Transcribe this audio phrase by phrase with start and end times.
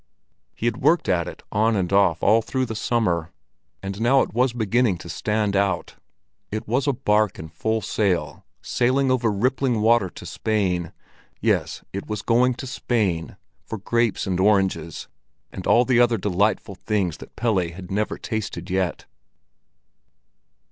[0.55, 3.29] He had worked at it on and off all through the summer,
[3.83, 5.93] and now it was beginning to stand out.
[6.49, 12.23] It was a bark in full sail, sailing over rippling water to Spain—yes, it was
[12.23, 15.07] going to Spain, for grapes and oranges,
[15.51, 19.05] and all the other delightful things that Pelle had never tasted yet.